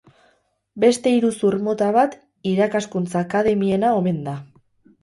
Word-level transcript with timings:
Beste 0.83 1.13
iruzur 1.17 1.57
mota 1.67 1.91
bat 1.99 2.17
irakaskuntza 2.55 3.25
akademiena 3.29 3.95
omen 4.03 4.21
da. 4.31 4.37